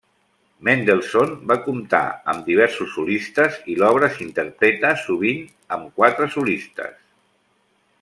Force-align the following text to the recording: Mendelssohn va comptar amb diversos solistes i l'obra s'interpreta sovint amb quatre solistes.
Mendelssohn 0.67 1.35
va 1.51 1.57
comptar 1.65 2.01
amb 2.33 2.49
diversos 2.51 2.89
solistes 2.97 3.61
i 3.75 3.77
l'obra 3.83 4.11
s'interpreta 4.17 4.95
sovint 5.07 5.47
amb 5.79 5.95
quatre 6.01 6.35
solistes. 6.39 7.01